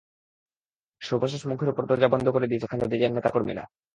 সর্বশেষ 1.01 1.41
মুখের 1.45 1.71
ওপর 1.71 1.83
দরজা 1.89 2.07
বন্ধ 2.13 2.27
করে 2.29 2.49
দিয়েছে 2.49 2.67
খালেদা 2.67 2.95
জিয়ার 2.97 3.15
নেতা 3.15 3.29
কর্মীরা। 3.29 3.63